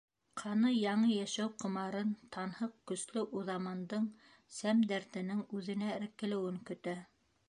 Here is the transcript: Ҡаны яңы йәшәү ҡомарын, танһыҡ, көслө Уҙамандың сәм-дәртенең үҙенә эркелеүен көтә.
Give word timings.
Ҡаны 0.41 0.69
яңы 0.75 1.09
йәшәү 1.15 1.49
ҡомарын, 1.63 2.15
танһыҡ, 2.37 2.73
көслө 2.91 3.23
Уҙамандың 3.41 4.07
сәм-дәртенең 4.61 5.45
үҙенә 5.61 5.93
эркелеүен 5.99 6.59
көтә. 6.71 6.97